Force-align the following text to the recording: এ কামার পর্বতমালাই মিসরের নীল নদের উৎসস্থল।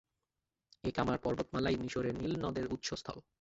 এ 0.83 0.89
কামার 0.91 1.17
পর্বতমালাই 1.17 1.75
মিসরের 1.77 2.15
নীল 2.15 2.33
নদের 2.45 2.65
উৎসস্থল। 2.73 3.17